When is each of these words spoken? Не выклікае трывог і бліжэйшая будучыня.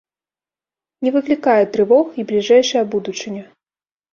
Не 1.07 1.13
выклікае 1.17 1.63
трывог 1.75 2.05
і 2.23 2.25
бліжэйшая 2.33 2.83
будучыня. 2.97 3.43